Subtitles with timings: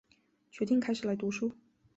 [0.49, 1.55] 决定开始来读书